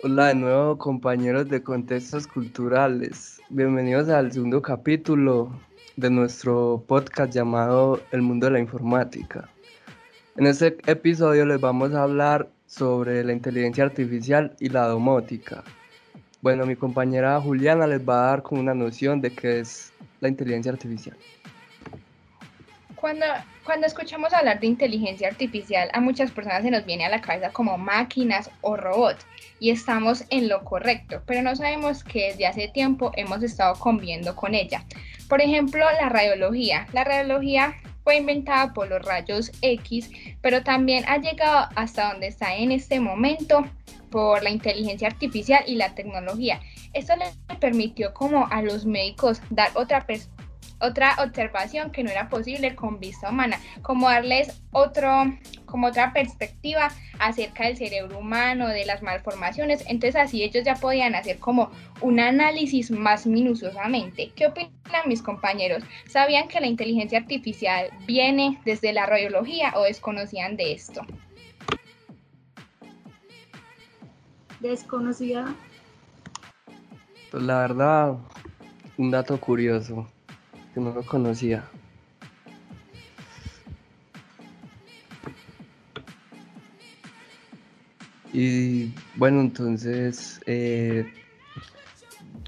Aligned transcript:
Hola 0.00 0.28
de 0.28 0.36
nuevo 0.36 0.78
compañeros 0.78 1.48
de 1.48 1.60
Contextos 1.60 2.28
Culturales. 2.28 3.40
Bienvenidos 3.48 4.08
al 4.08 4.30
segundo 4.30 4.62
capítulo 4.62 5.50
de 5.96 6.08
nuestro 6.08 6.84
podcast 6.86 7.32
llamado 7.32 8.00
El 8.12 8.22
Mundo 8.22 8.46
de 8.46 8.52
la 8.52 8.60
Informática. 8.60 9.50
En 10.36 10.46
este 10.46 10.78
episodio 10.86 11.44
les 11.46 11.60
vamos 11.60 11.94
a 11.94 12.04
hablar 12.04 12.48
sobre 12.66 13.24
la 13.24 13.32
inteligencia 13.32 13.82
artificial 13.82 14.54
y 14.60 14.68
la 14.68 14.86
domótica. 14.86 15.64
Bueno, 16.42 16.64
mi 16.64 16.76
compañera 16.76 17.40
Juliana 17.40 17.88
les 17.88 18.08
va 18.08 18.20
a 18.20 18.30
dar 18.30 18.42
como 18.44 18.60
una 18.60 18.74
noción 18.74 19.20
de 19.20 19.32
qué 19.32 19.58
es 19.58 19.92
la 20.20 20.28
inteligencia 20.28 20.70
artificial. 20.70 21.16
Cuando, 23.00 23.26
cuando 23.64 23.86
escuchamos 23.86 24.32
hablar 24.32 24.58
de 24.58 24.66
inteligencia 24.66 25.28
artificial, 25.28 25.88
a 25.92 26.00
muchas 26.00 26.32
personas 26.32 26.64
se 26.64 26.70
nos 26.70 26.84
viene 26.84 27.06
a 27.06 27.08
la 27.08 27.20
cabeza 27.20 27.50
como 27.50 27.78
máquinas 27.78 28.50
o 28.60 28.76
robots, 28.76 29.24
y 29.60 29.70
estamos 29.70 30.24
en 30.30 30.48
lo 30.48 30.64
correcto, 30.64 31.22
pero 31.24 31.42
no 31.42 31.54
sabemos 31.54 32.02
que 32.02 32.28
desde 32.28 32.46
hace 32.46 32.68
tiempo 32.68 33.12
hemos 33.14 33.42
estado 33.42 33.74
conviviendo 33.76 34.34
con 34.34 34.54
ella. 34.54 34.84
Por 35.28 35.40
ejemplo, 35.40 35.84
la 36.00 36.08
radiología. 36.08 36.86
La 36.92 37.04
radiología 37.04 37.76
fue 38.02 38.16
inventada 38.16 38.72
por 38.72 38.88
los 38.88 39.04
rayos 39.04 39.52
X, 39.62 40.10
pero 40.40 40.62
también 40.62 41.04
ha 41.06 41.18
llegado 41.18 41.68
hasta 41.76 42.10
donde 42.10 42.28
está 42.28 42.56
en 42.56 42.72
este 42.72 42.98
momento 42.98 43.64
por 44.10 44.42
la 44.42 44.50
inteligencia 44.50 45.08
artificial 45.08 45.62
y 45.66 45.74
la 45.76 45.94
tecnología. 45.94 46.60
Esto 46.94 47.14
le 47.16 47.56
permitió 47.56 48.14
como 48.14 48.46
a 48.50 48.62
los 48.62 48.86
médicos 48.86 49.40
dar 49.50 49.70
otra 49.74 50.06
perspectiva 50.06 50.37
otra 50.80 51.16
observación 51.18 51.90
que 51.90 52.04
no 52.04 52.10
era 52.10 52.28
posible 52.28 52.74
con 52.74 53.00
vista 53.00 53.30
humana, 53.30 53.58
como 53.82 54.08
darles 54.08 54.60
otro, 54.72 55.32
como 55.66 55.88
otra 55.88 56.12
perspectiva 56.12 56.90
acerca 57.18 57.64
del 57.64 57.76
cerebro 57.76 58.18
humano, 58.18 58.68
de 58.68 58.86
las 58.86 59.02
malformaciones, 59.02 59.84
entonces 59.86 60.16
así 60.16 60.42
ellos 60.42 60.64
ya 60.64 60.76
podían 60.76 61.14
hacer 61.14 61.38
como 61.38 61.70
un 62.00 62.20
análisis 62.20 62.90
más 62.90 63.26
minuciosamente. 63.26 64.32
¿Qué 64.34 64.46
opinan 64.46 64.72
mis 65.06 65.22
compañeros? 65.22 65.82
¿Sabían 66.08 66.48
que 66.48 66.60
la 66.60 66.66
inteligencia 66.66 67.18
artificial 67.18 67.90
viene 68.06 68.60
desde 68.64 68.92
la 68.92 69.06
radiología 69.06 69.72
o 69.76 69.82
desconocían 69.82 70.56
de 70.56 70.72
esto? 70.72 71.02
Desconocida. 74.60 75.54
Pues 77.30 77.42
la 77.42 77.58
verdad, 77.58 78.16
un 78.96 79.10
dato 79.10 79.38
curioso 79.38 80.08
no 80.80 80.92
lo 80.92 81.04
conocía. 81.04 81.64
Y 88.32 88.92
bueno, 89.16 89.40
entonces, 89.40 90.40
eh, 90.46 91.06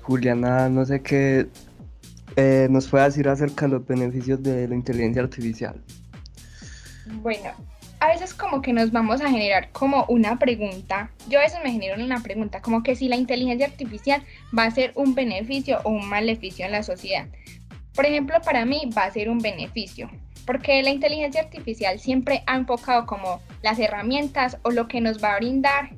Juliana, 0.03 0.69
no 0.69 0.85
sé 0.85 1.03
qué 1.03 1.49
eh, 2.37 2.69
nos 2.71 2.89
puede 2.89 3.05
decir 3.05 3.29
acerca 3.29 3.67
de 3.67 3.73
los 3.73 3.87
beneficios 3.87 4.43
de 4.43 4.69
la 4.69 4.75
inteligencia 4.75 5.23
artificial. 5.23 5.81
Bueno, 7.23 7.51
a 8.01 8.09
veces 8.09 8.35
como 8.35 8.63
que 8.63 8.73
nos 8.73 8.93
vamos 8.93 9.21
a 9.21 9.31
generar 9.31 9.71
como 9.73 10.05
una 10.09 10.39
pregunta. 10.39 11.11
Yo 11.29 11.39
a 11.39 11.43
veces 11.43 11.59
me 11.63 11.73
genero 11.73 12.03
una 12.03 12.23
pregunta, 12.23 12.63
como 12.63 12.83
que 12.83 12.97
si 12.97 13.09
la 13.09 13.17
inteligencia 13.17 13.67
artificial 13.67 14.23
va 14.57 14.65
a 14.65 14.71
ser 14.71 14.93
un 14.95 15.15
beneficio 15.15 15.81
o 15.85 15.91
un 15.91 16.09
maleficio 16.09 16.65
en 16.65 16.73
la 16.73 16.83
sociedad. 16.83 17.27
Por 18.01 18.07
ejemplo, 18.07 18.41
para 18.41 18.65
mí 18.65 18.89
va 18.97 19.05
a 19.05 19.11
ser 19.11 19.29
un 19.29 19.41
beneficio, 19.41 20.11
porque 20.47 20.83
la 20.83 20.89
inteligencia 20.89 21.43
artificial 21.43 22.01
siempre 22.01 22.43
ha 22.47 22.57
enfocado 22.57 23.05
como 23.05 23.43
las 23.61 23.79
herramientas 23.79 24.57
o 24.63 24.71
lo 24.71 24.89
que 24.89 25.03
nos 25.03 25.23
va 25.23 25.35
a 25.35 25.37
brindar 25.37 25.91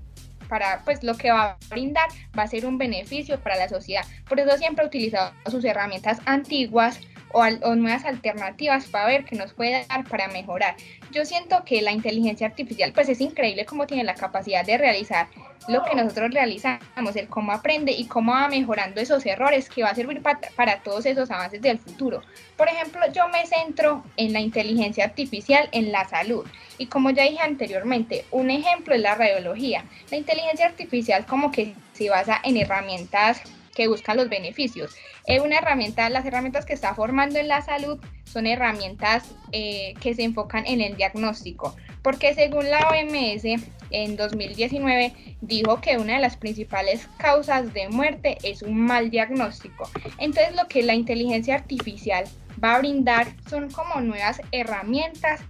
para 0.48 0.83
pues 0.84 1.05
lo 1.05 1.17
que 1.17 1.31
va 1.31 1.50
a 1.50 1.56
brindar 1.70 2.09
va 2.36 2.42
a 2.42 2.48
ser 2.48 2.67
un 2.67 2.77
beneficio 2.77 3.39
para 3.39 3.55
la 3.55 3.69
sociedad. 3.69 4.03
Por 4.28 4.41
eso 4.41 4.59
siempre 4.59 4.84
ha 4.84 4.89
utilizado 4.89 5.32
sus 5.49 5.65
herramientas 5.65 6.19
antiguas 6.27 6.99
o, 7.32 7.75
nuevas 7.75 8.04
alternativas 8.04 8.87
para 8.87 9.06
ver 9.06 9.25
qué 9.25 9.37
nos 9.37 9.53
puede 9.53 9.87
dar 9.87 10.04
para 10.04 10.28
mejorar. 10.28 10.76
Yo 11.10 11.25
siento 11.25 11.65
que 11.65 11.82
la 11.82 11.93
inteligencia 11.93 12.47
artificial 12.47 12.93
pues 12.93 13.09
es 13.09 13.20
increíble 13.20 13.65
cómo 13.65 13.87
tiene 13.87 14.04
la 14.04 14.15
capacidad 14.15 14.65
de 14.65 14.78
realizar 14.78 15.28
lo 15.69 15.84
que 15.84 15.94
nosotros 15.94 16.32
realizamos, 16.32 17.15
el 17.15 17.28
cómo 17.28 17.53
aprende 17.53 17.92
y 17.92 18.06
cómo 18.06 18.32
va 18.32 18.48
mejorando 18.48 19.00
esos 19.00 19.25
errores 19.26 19.69
que 19.69 19.82
va 19.82 19.91
a 19.91 19.94
servir 19.94 20.21
para 20.22 20.82
todos 20.82 21.06
esos 21.06 21.31
avances 21.31 21.62
del 21.62 21.78
futuro. 21.78 22.22
Por 22.56 22.69
ejemplo, 22.69 23.00
yo 23.12 23.28
me 23.28 23.47
centro 23.47 24.04
en 24.16 24.32
la 24.32 24.41
inteligencia 24.41 25.04
artificial 25.04 25.69
en 25.72 25.92
la 25.92 26.09
salud 26.09 26.44
y 26.78 26.87
como 26.87 27.10
ya 27.10 27.25
dije 27.25 27.41
anteriormente, 27.41 28.25
un 28.31 28.50
ejemplo 28.50 28.94
es 28.94 29.00
la 29.00 29.15
radiología. 29.15 29.84
La 30.10 30.16
inteligencia 30.16 30.66
artificial 30.66 31.26
como 31.26 31.53
que 31.53 31.75
se 31.92 32.10
basa 32.10 32.41
en 32.42 32.56
herramientas 32.56 33.42
que 33.75 33.88
buscan 33.88 34.16
los 34.16 34.28
beneficios. 34.28 34.94
Es 35.27 35.41
una 35.41 35.59
herramienta, 35.59 36.09
las 36.10 36.25
herramientas 36.27 36.65
que 36.65 36.72
está 36.72 36.94
formando 36.94 37.38
en 37.38 37.49
la 37.49 37.62
salud 37.62 37.99
son 38.25 38.47
herramientas 38.47 39.34
eh, 39.53 39.94
que 40.00 40.15
se 40.15 40.22
enfocan 40.22 40.66
en 40.66 40.81
el 40.81 40.97
diagnóstico, 40.97 41.77
porque 42.03 42.34
según 42.34 42.71
la 42.71 42.88
OMS 42.88 43.44
en 43.91 44.16
2019 44.16 45.12
dijo 45.41 45.81
que 45.81 45.99
una 45.99 46.15
de 46.15 46.21
las 46.21 46.37
principales 46.37 47.09
causas 47.19 47.72
de 47.72 47.88
muerte 47.88 48.38
es 48.43 48.62
un 48.62 48.81
mal 48.81 49.10
diagnóstico. 49.10 49.89
Entonces 50.19 50.54
lo 50.56 50.66
que 50.69 50.83
la 50.83 50.94
inteligencia 50.94 51.54
artificial 51.54 52.25
va 52.62 52.77
a 52.77 52.78
brindar 52.78 53.28
son 53.49 53.71
como 53.71 54.00
nuevas 54.00 54.41
herramientas 54.50 55.41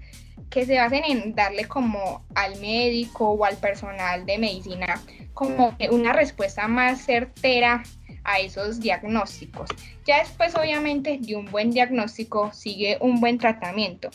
que 0.51 0.67
se 0.67 0.77
basen 0.77 1.03
en 1.09 1.35
darle 1.35 1.67
como 1.67 2.25
al 2.35 2.61
médico 2.61 3.31
o 3.31 3.45
al 3.45 3.57
personal 3.57 4.27
de 4.27 4.39
medicina 4.39 5.01
como 5.33 5.75
una 5.91 6.13
respuesta 6.13 6.69
más 6.69 7.07
certera 7.07 7.83
a 8.25 8.41
esos 8.41 8.81
diagnósticos. 8.81 9.71
Ya 10.07 10.19
después, 10.19 10.55
obviamente, 10.55 11.19
de 11.21 11.37
un 11.37 11.47
buen 11.47 11.71
diagnóstico 11.71 12.53
sigue 12.53 12.99
un 13.01 13.21
buen 13.21 13.39
tratamiento. 13.39 14.11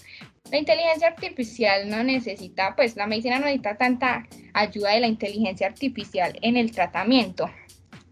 La 0.52 0.58
inteligencia 0.58 1.08
artificial 1.08 1.90
no 1.90 2.04
necesita, 2.04 2.76
pues 2.76 2.96
la 2.96 3.06
medicina 3.06 3.38
no 3.38 3.46
necesita 3.46 3.78
tanta 3.78 4.26
ayuda 4.54 4.92
de 4.92 5.02
la 5.02 5.08
inteligencia 5.08 5.68
artificial 5.68 6.40
en 6.42 6.56
el 6.56 6.72
tratamiento, 6.72 7.50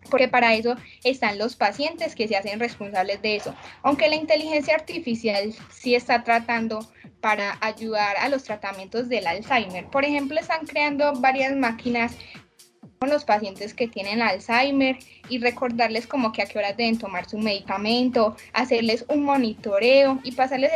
porque 0.09 0.27
para 0.27 0.53
eso 0.53 0.75
están 1.03 1.37
los 1.37 1.55
pacientes 1.55 2.13
que 2.13 2.27
se 2.27 2.35
hacen 2.35 2.59
responsables 2.59 3.21
de 3.21 3.37
eso. 3.37 3.55
Aunque 3.83 4.09
la 4.09 4.15
inteligencia 4.15 4.75
artificial 4.75 5.53
sí 5.71 5.95
está 5.95 6.23
tratando 6.23 6.85
para 7.21 7.57
ayudar 7.61 8.17
a 8.17 8.29
los 8.29 8.43
tratamientos 8.43 9.09
del 9.09 9.25
Alzheimer. 9.25 9.87
Por 9.87 10.05
ejemplo, 10.05 10.39
están 10.39 10.67
creando 10.67 11.13
varias 11.13 11.55
máquinas 11.55 12.15
con 12.99 13.09
los 13.09 13.25
pacientes 13.25 13.73
que 13.73 13.87
tienen 13.87 14.21
Alzheimer 14.21 14.97
y 15.29 15.39
recordarles 15.39 16.07
como 16.07 16.31
que 16.31 16.41
a 16.41 16.45
qué 16.45 16.57
horas 16.59 16.77
deben 16.77 16.97
tomar 16.97 17.27
su 17.27 17.37
medicamento, 17.37 18.35
hacerles 18.53 19.05
un 19.09 19.23
monitoreo 19.23 20.19
y 20.23 20.31
pasarles 20.31 20.71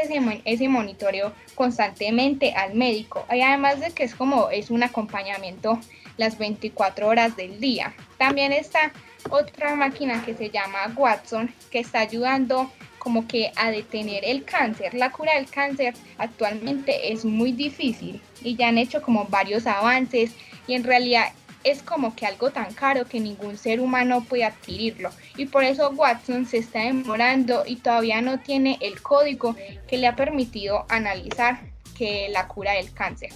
ese, 0.46 0.69
monitoreo 0.69 1.34
constantemente 1.56 2.53
al 2.53 2.75
médico. 2.75 3.25
Y 3.31 3.41
además 3.41 3.80
de 3.80 3.91
que 3.91 4.03
es 4.03 4.16
como 4.16 4.50
es 4.50 4.69
un 4.69 4.84
acompañamiento 4.84 5.80
las 6.18 6.38
24 6.38 7.07
horas 7.07 7.35
del 7.38 7.59
día. 7.59 7.94
También 8.18 8.51
está 8.51 8.91
otra 9.30 9.75
máquina 9.75 10.24
que 10.25 10.34
se 10.34 10.50
llama 10.50 10.94
Watson 10.96 11.53
que 11.72 11.80
está 11.80 12.00
ayudando 12.00 12.69
como 13.00 13.28
que 13.28 13.51
a 13.56 13.72
detener 13.72 14.25
el 14.25 14.44
cáncer. 14.44 14.94
La 14.94 15.12
cura 15.12 15.36
del 15.36 15.50
cáncer 15.50 15.94
actualmente 16.18 17.13
es 17.13 17.24
muy 17.24 17.53
difícil 17.53 18.22
y 18.44 18.56
ya 18.56 18.68
han 18.68 18.78
hecho 18.78 19.01
como 19.01 19.25
varios 19.25 19.66
avances 19.66 20.31
y 20.68 20.74
en 20.74 20.84
realidad 20.84 21.31
es 21.64 21.84
como 21.84 22.16
que 22.16 22.25
algo 22.25 22.52
tan 22.52 22.74
caro 22.74 23.06
que 23.06 23.20
ningún 23.20 23.58
ser 23.58 23.80
humano 23.80 24.24
puede 24.24 24.46
adquirirlo. 24.46 25.12
Y 25.38 25.46
por 25.46 25.64
eso 25.64 25.90
Watson 25.90 26.46
se 26.46 26.58
está 26.58 26.80
demorando 26.80 27.64
y 27.66 27.78
todavía 27.78 28.22
no 28.22 28.40
tiene 28.40 28.78
el 28.81 29.02
código 29.02 29.56
que 29.88 29.98
le 29.98 30.08
ha 30.08 30.16
permitido 30.16 30.86
analizar 30.90 31.59
que 31.98 32.30
la 32.30 32.48
cura 32.48 32.74
del 32.74 32.94
cáncer. 32.94 33.31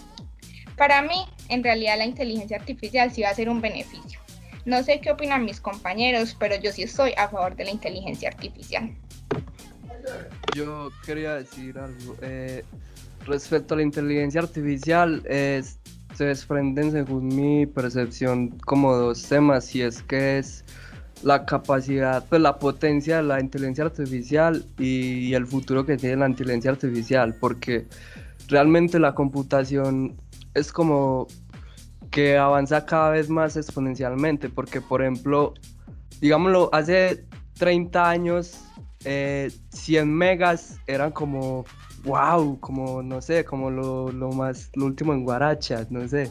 Para 0.77 1.01
mí, 1.01 1.25
en 1.49 1.63
realidad 1.63 1.97
la 1.97 2.05
inteligencia 2.05 2.57
artificial 2.57 3.11
sí 3.11 3.21
va 3.21 3.29
a 3.29 3.35
ser 3.35 3.49
un 3.49 3.61
beneficio. 3.61 4.19
No 4.65 4.81
sé 4.81 5.01
qué 5.01 5.11
opinan 5.11 5.43
mis 5.43 5.59
compañeros, 5.59 6.35
pero 6.39 6.55
yo 6.55 6.71
sí 6.71 6.83
estoy 6.83 7.13
a 7.17 7.27
favor 7.27 7.55
de 7.55 7.65
la 7.65 7.71
inteligencia 7.71 8.29
artificial. 8.29 8.95
Yo 10.55 10.89
quería 11.05 11.35
decir 11.35 11.77
algo. 11.77 12.15
Eh, 12.21 12.63
respecto 13.25 13.73
a 13.73 13.77
la 13.77 13.83
inteligencia 13.83 14.41
artificial, 14.41 15.21
es 15.27 15.79
se 16.13 16.25
desprenden 16.25 16.91
según 16.91 17.27
mi 17.27 17.65
percepción 17.65 18.49
como 18.65 18.95
dos 18.95 19.23
temas 19.23 19.73
y 19.75 19.81
es 19.81 20.01
que 20.03 20.37
es 20.37 20.63
la 21.23 21.45
capacidad, 21.45 22.25
pues 22.27 22.41
la 22.41 22.59
potencia 22.59 23.17
de 23.17 23.23
la 23.23 23.39
inteligencia 23.39 23.85
artificial 23.85 24.65
y, 24.77 25.33
el 25.33 25.47
futuro 25.47 25.85
que 25.85 25.97
tiene 25.97 26.17
la 26.17 26.29
inteligencia 26.29 26.71
artificial, 26.71 27.35
porque 27.39 27.87
realmente 28.49 28.99
la 28.99 29.15
computación 29.15 30.17
es 30.53 30.71
como 30.71 31.27
que 32.11 32.37
avanza 32.37 32.85
cada 32.85 33.11
vez 33.11 33.29
más 33.29 33.55
exponencialmente, 33.55 34.49
porque 34.49 34.81
por 34.81 35.01
ejemplo, 35.01 35.53
digámoslo, 36.19 36.69
hace 36.73 37.25
30 37.57 38.09
años 38.09 38.59
100 38.99 39.05
eh, 39.05 40.05
megas 40.05 40.79
eran 40.87 41.11
como 41.11 41.65
wow, 42.03 42.59
como 42.59 43.01
no 43.01 43.21
sé, 43.21 43.43
como 43.45 43.69
lo, 43.69 44.11
más, 44.31 44.69
lo 44.75 44.85
último 44.85 45.13
en 45.13 45.23
Guarachas, 45.23 45.89
no 45.91 46.07
sé. 46.07 46.29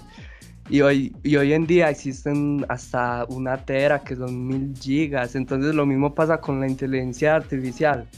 Y 0.68 0.80
hoy, 0.80 1.14
y 1.22 1.36
hoy 1.36 1.52
en 1.52 1.66
día 1.66 1.90
existen 1.90 2.64
hasta 2.68 3.24
una 3.28 3.56
tera 3.64 3.98
que 4.00 4.14
son 4.14 4.46
mil 4.46 4.74
gigas. 4.78 5.34
Entonces 5.34 5.74
lo 5.74 5.84
mismo 5.84 6.14
pasa 6.14 6.38
con 6.38 6.60
la 6.60 6.68
inteligencia 6.68 7.34
artificial. 7.34 8.08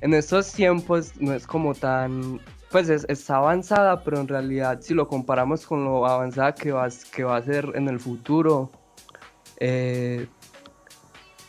En 0.00 0.14
estos 0.14 0.52
tiempos 0.52 1.12
no 1.20 1.34
es 1.34 1.46
como 1.46 1.74
tan... 1.74 2.40
Pues 2.70 2.88
es, 2.88 3.04
está 3.08 3.36
avanzada, 3.36 4.02
pero 4.02 4.20
en 4.20 4.28
realidad 4.28 4.80
si 4.80 4.94
lo 4.94 5.06
comparamos 5.06 5.66
con 5.66 5.84
lo 5.84 6.06
avanzada 6.06 6.54
que 6.54 6.72
va, 6.72 6.88
que 7.14 7.22
va 7.24 7.36
a 7.36 7.42
ser 7.42 7.70
en 7.74 7.86
el 7.88 8.00
futuro, 8.00 8.70
eh, 9.58 10.26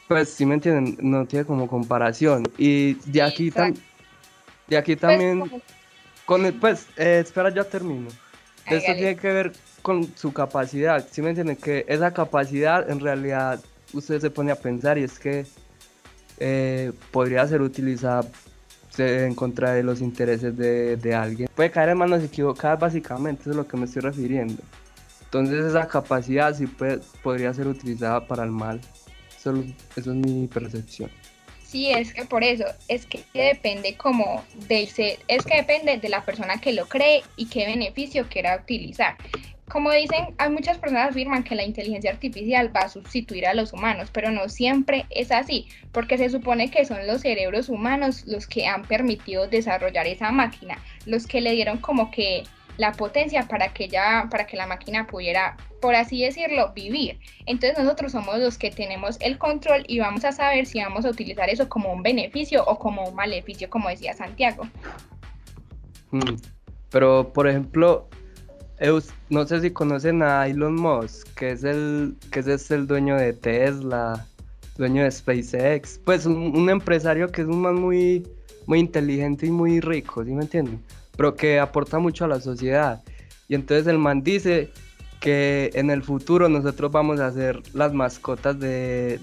pues 0.09 0.29
si 0.29 0.45
me 0.45 0.55
entienden, 0.55 0.97
no 1.01 1.25
tiene 1.25 1.45
como 1.45 1.67
comparación. 1.67 2.43
Y 2.57 2.95
de 3.09 3.21
aquí, 3.21 3.51
de 4.73 4.79
aquí 4.79 4.95
pues, 4.95 5.01
también, 5.01 5.43
con 6.25 6.51
pues, 6.59 6.87
eh, 6.97 7.21
espera, 7.23 7.49
ya 7.49 7.63
termino. 7.63 8.09
Esto 8.65 8.93
tiene 8.93 9.15
que 9.15 9.27
ver 9.31 9.53
con 9.81 10.15
su 10.15 10.31
capacidad, 10.31 11.05
si 11.11 11.21
me 11.21 11.29
entienden? 11.29 11.57
Que 11.57 11.85
esa 11.87 12.13
capacidad 12.13 12.89
en 12.89 12.99
realidad 12.99 13.59
usted 13.91 14.19
se 14.19 14.29
pone 14.29 14.51
a 14.51 14.55
pensar 14.55 14.97
y 14.97 15.03
es 15.03 15.19
que 15.19 15.45
eh, 16.39 16.91
podría 17.11 17.45
ser 17.47 17.61
utilizada 17.61 18.25
en 18.97 19.35
contra 19.35 19.73
de 19.73 19.83
los 19.83 20.01
intereses 20.01 20.55
de, 20.55 20.97
de, 20.97 21.15
alguien. 21.15 21.49
Puede 21.55 21.71
caer 21.71 21.89
en 21.89 21.97
manos 21.97 22.23
equivocadas 22.23 22.79
básicamente, 22.79 23.41
eso 23.41 23.51
es 23.51 23.55
lo 23.55 23.67
que 23.67 23.77
me 23.77 23.85
estoy 23.85 24.01
refiriendo. 24.01 24.61
Entonces 25.25 25.65
esa 25.65 25.87
capacidad 25.87 26.55
sí 26.55 26.67
puede, 26.67 26.99
podría 27.23 27.53
ser 27.53 27.67
utilizada 27.67 28.25
para 28.27 28.43
el 28.43 28.51
mal. 28.51 28.79
Eso, 29.37 29.51
eso 29.95 30.11
es 30.11 30.17
mi 30.17 30.47
percepción. 30.47 31.09
Sí, 31.73 31.89
es 31.89 32.13
que 32.13 32.23
por 32.25 32.43
eso, 32.43 32.65
es 32.87 33.07
que 33.07 33.23
depende 33.33 33.95
como 33.97 34.45
ser, 34.69 35.17
es 35.27 35.43
que 35.43 35.55
depende 35.55 35.97
de 35.97 36.07
la 36.07 36.23
persona 36.23 36.61
que 36.61 36.71
lo 36.71 36.85
cree 36.85 37.23
y 37.35 37.47
qué 37.47 37.65
beneficio 37.65 38.27
quiera 38.29 38.57
utilizar. 38.61 39.17
Como 39.67 39.91
dicen, 39.91 40.35
hay 40.37 40.51
muchas 40.51 40.77
personas 40.77 41.09
afirman 41.09 41.43
que 41.43 41.55
la 41.55 41.63
inteligencia 41.63 42.11
artificial 42.11 42.71
va 42.75 42.81
a 42.81 42.89
sustituir 42.89 43.47
a 43.47 43.55
los 43.55 43.73
humanos, 43.73 44.11
pero 44.13 44.29
no 44.29 44.49
siempre 44.49 45.07
es 45.09 45.31
así, 45.31 45.65
porque 45.91 46.19
se 46.19 46.29
supone 46.29 46.69
que 46.69 46.85
son 46.85 47.07
los 47.07 47.21
cerebros 47.21 47.69
humanos 47.69 48.23
los 48.27 48.45
que 48.45 48.67
han 48.67 48.83
permitido 48.83 49.47
desarrollar 49.47 50.05
esa 50.05 50.31
máquina, 50.31 50.77
los 51.07 51.25
que 51.25 51.41
le 51.41 51.53
dieron 51.53 51.79
como 51.79 52.11
que 52.11 52.43
la 52.77 52.91
potencia 52.93 53.47
para 53.47 53.73
que 53.73 53.87
ya 53.87 54.27
para 54.31 54.45
que 54.45 54.57
la 54.57 54.67
máquina 54.67 55.05
pudiera 55.05 55.57
por 55.81 55.95
así 55.95 56.23
decirlo 56.23 56.71
vivir. 56.73 57.19
Entonces 57.45 57.77
nosotros 57.77 58.11
somos 58.11 58.39
los 58.39 58.57
que 58.57 58.71
tenemos 58.71 59.17
el 59.19 59.37
control 59.37 59.83
y 59.87 59.99
vamos 59.99 60.25
a 60.25 60.31
saber 60.31 60.65
si 60.65 60.79
vamos 60.79 61.05
a 61.05 61.09
utilizar 61.09 61.49
eso 61.49 61.69
como 61.69 61.91
un 61.91 62.01
beneficio 62.03 62.63
o 62.65 62.79
como 62.79 63.03
un 63.07 63.15
maleficio 63.15 63.69
como 63.69 63.89
decía 63.89 64.13
Santiago. 64.13 64.67
Mm, 66.11 66.35
pero 66.89 67.31
por 67.33 67.47
ejemplo 67.47 68.07
no 69.29 69.45
sé 69.45 69.61
si 69.61 69.71
conocen 69.71 70.21
a 70.23 70.47
Elon 70.47 70.75
Musk 70.75 71.27
que 71.35 71.51
es 71.51 71.63
el 71.63 72.15
que 72.31 72.39
es 72.39 72.71
el 72.71 72.87
dueño 72.87 73.15
de 73.15 73.33
Tesla 73.33 74.25
dueño 74.77 75.03
de 75.03 75.11
SpaceX. 75.11 75.99
Pues 76.03 76.25
un, 76.25 76.57
un 76.57 76.69
empresario 76.69 77.31
que 77.31 77.41
es 77.41 77.47
un 77.47 77.61
man 77.61 77.75
muy 77.75 78.27
muy 78.65 78.79
inteligente 78.79 79.45
y 79.45 79.51
muy 79.51 79.79
rico 79.79 80.23
¿sí 80.23 80.31
me 80.31 80.43
entienden? 80.43 80.81
Pero 81.17 81.35
que 81.35 81.59
aporta 81.59 81.99
mucho 81.99 82.25
a 82.25 82.27
la 82.27 82.39
sociedad. 82.39 83.03
Y 83.47 83.55
entonces 83.55 83.87
el 83.87 83.99
man 83.99 84.23
dice 84.23 84.71
que 85.19 85.71
en 85.75 85.89
el 85.89 86.03
futuro 86.03 86.49
nosotros 86.49 86.91
vamos 86.91 87.21
a 87.21 87.31
ser 87.31 87.61
las 87.73 87.93
mascotas 87.93 88.59
de, 88.59 89.19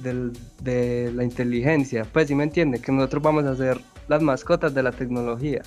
la 1.15 1.25
inteligencia. 1.25 2.07
Pues 2.11 2.29
sí 2.29 2.35
me 2.35 2.45
entiende, 2.45 2.81
que 2.81 2.91
nosotros 2.91 3.23
vamos 3.23 3.45
a 3.45 3.55
ser 3.55 3.81
las 4.09 4.23
mascotas 4.23 4.75
de 4.75 4.83
la 4.83 4.93
tecnología. 4.93 5.63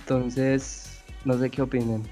Entonces, 0.00 1.02
no 1.26 1.38
sé 1.38 1.50
qué 1.50 1.60
opinen. 1.60 2.04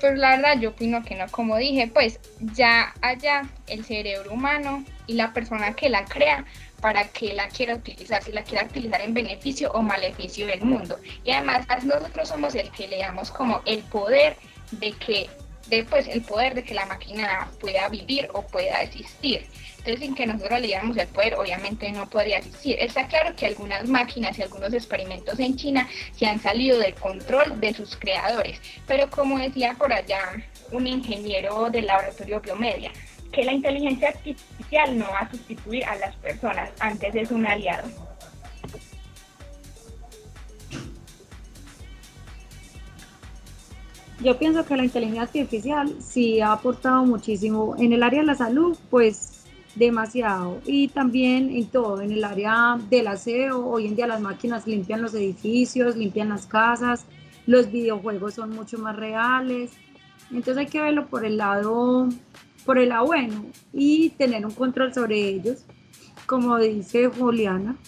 Pues 0.00 0.18
la 0.18 0.36
verdad 0.36 0.60
yo 0.60 0.70
opino 0.70 1.02
que 1.02 1.16
no, 1.16 1.24
como 1.30 1.56
dije, 1.56 1.90
pues 1.92 2.20
ya 2.54 2.92
allá 3.00 3.48
el 3.66 3.84
cerebro 3.84 4.32
humano 4.32 4.84
y 5.06 5.14
la 5.14 5.32
persona 5.32 5.72
que 5.72 5.88
la 5.88 6.04
crea 6.04 6.44
para 6.80 7.08
que 7.08 7.34
la 7.34 7.48
quiera 7.48 7.74
utilizar, 7.74 8.22
si 8.22 8.32
la 8.32 8.42
quiera 8.42 8.66
utilizar 8.66 9.00
en 9.00 9.14
beneficio 9.14 9.70
o 9.72 9.82
maleficio 9.82 10.46
del 10.46 10.62
mundo. 10.62 10.98
Y 11.24 11.30
además 11.30 11.66
nosotros 11.84 12.28
somos 12.28 12.54
el 12.54 12.70
que 12.70 12.88
le 12.88 12.98
damos 12.98 13.30
como 13.30 13.62
el 13.64 13.82
poder 13.84 14.36
de 14.72 14.92
que, 14.92 15.28
de, 15.68 15.84
pues, 15.84 16.06
el 16.08 16.22
poder 16.22 16.54
de 16.54 16.62
que 16.62 16.74
la 16.74 16.86
máquina 16.86 17.50
pueda 17.60 17.88
vivir 17.88 18.28
o 18.32 18.42
pueda 18.42 18.82
existir. 18.82 19.46
Entonces, 19.78 20.00
sin 20.00 20.14
que 20.14 20.26
nosotros 20.26 20.60
le 20.60 20.70
damos 20.70 20.96
el 20.96 21.08
poder, 21.08 21.34
obviamente 21.34 21.90
no 21.92 22.08
podría 22.10 22.38
existir. 22.38 22.76
Está 22.78 23.06
claro 23.06 23.34
que 23.34 23.46
algunas 23.46 23.88
máquinas 23.88 24.38
y 24.38 24.42
algunos 24.42 24.72
experimentos 24.72 25.38
en 25.38 25.56
China 25.56 25.88
se 26.16 26.26
han 26.26 26.40
salido 26.40 26.78
del 26.78 26.94
control 26.94 27.60
de 27.60 27.72
sus 27.74 27.96
creadores, 27.96 28.60
pero 28.86 29.08
como 29.08 29.38
decía 29.38 29.74
por 29.78 29.92
allá 29.92 30.20
un 30.72 30.86
ingeniero 30.86 31.70
del 31.70 31.86
laboratorio 31.86 32.40
Biomedia, 32.40 32.92
que 33.32 33.44
la 33.44 33.52
inteligencia 33.52 34.08
artificial 34.08 34.98
no 34.98 35.06
va 35.06 35.20
a 35.20 35.30
sustituir 35.30 35.84
a 35.84 35.96
las 35.96 36.14
personas, 36.16 36.70
antes 36.80 37.14
es 37.14 37.30
un 37.30 37.46
aliado. 37.46 37.88
Yo 44.20 44.36
pienso 44.36 44.64
que 44.64 44.76
la 44.76 44.84
inteligencia 44.84 45.22
artificial 45.22 45.94
sí 46.00 46.40
ha 46.40 46.52
aportado 46.52 47.04
muchísimo 47.04 47.76
en 47.78 47.92
el 47.92 48.02
área 48.02 48.20
de 48.20 48.26
la 48.26 48.34
salud, 48.34 48.76
pues 48.90 49.44
demasiado. 49.76 50.60
Y 50.66 50.88
también 50.88 51.50
en 51.50 51.68
todo, 51.68 52.00
en 52.00 52.10
el 52.10 52.24
área 52.24 52.78
del 52.90 53.06
aseo. 53.06 53.64
Hoy 53.64 53.86
en 53.86 53.94
día 53.94 54.08
las 54.08 54.20
máquinas 54.20 54.66
limpian 54.66 55.02
los 55.02 55.14
edificios, 55.14 55.96
limpian 55.96 56.30
las 56.30 56.46
casas, 56.46 57.06
los 57.46 57.70
videojuegos 57.70 58.34
son 58.34 58.50
mucho 58.50 58.76
más 58.78 58.96
reales. 58.96 59.70
Entonces 60.30 60.58
hay 60.58 60.66
que 60.66 60.80
verlo 60.80 61.06
por 61.06 61.24
el 61.24 61.36
lado 61.36 62.08
por 62.68 62.76
el 62.76 62.92
bueno 63.06 63.46
y 63.72 64.10
tener 64.10 64.44
un 64.44 64.52
control 64.52 64.92
sobre 64.92 65.16
ellos, 65.16 65.64
como 66.26 66.58
dice 66.58 67.06
Juliana. 67.06 67.78